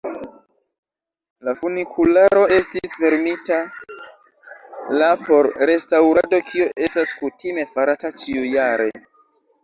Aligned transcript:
La 1.47 1.51
funikularo 1.57 2.45
estis 2.55 2.95
fermita 3.01 3.59
la 5.01 5.09
por 5.27 5.49
restaŭrado, 5.71 6.39
kio 6.47 6.65
estas 6.87 7.13
kutime 7.19 7.67
farata 7.75 8.11
ĉiujare. 8.23 8.89